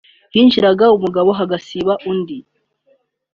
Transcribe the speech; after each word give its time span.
hinjiraga 0.33 0.85
umugabo 0.97 1.29
hagasiba 1.39 1.93
undi 2.11 2.37